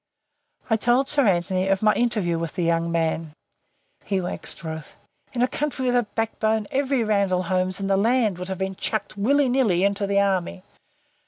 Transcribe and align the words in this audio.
I 0.67 0.77
told 0.77 1.07
Sir 1.07 1.27
Anthony 1.27 1.67
of 1.67 1.83
my 1.83 1.93
interview 1.93 2.39
with 2.39 2.53
the 2.55 2.63
young 2.63 2.91
man. 2.91 3.33
He 4.03 4.19
waxed 4.19 4.63
wroth. 4.63 4.95
In 5.31 5.43
a 5.43 5.47
country 5.47 5.85
with 5.85 5.95
a 5.95 6.07
backbone 6.15 6.65
every 6.71 7.03
Randall 7.03 7.43
Holmes 7.43 7.79
in 7.79 7.85
the 7.85 7.97
land 7.97 8.39
would 8.39 8.47
have 8.49 8.57
been 8.57 8.73
chucked 8.73 9.15
willy 9.15 9.47
nilly 9.47 9.83
into 9.83 10.07
the 10.07 10.19
army. 10.19 10.63